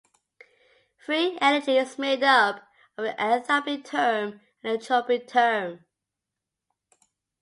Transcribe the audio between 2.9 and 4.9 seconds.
of an enthalpy term and an